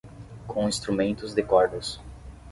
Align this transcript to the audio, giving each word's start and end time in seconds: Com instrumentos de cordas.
Com 0.47 0.65
instrumentos 0.67 1.31
de 1.35 1.43
cordas. 1.43 1.99